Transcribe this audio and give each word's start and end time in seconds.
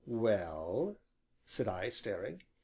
"Well?" 0.07 0.97
said 1.45 1.67
I, 1.67 1.89
staring. 1.89 2.41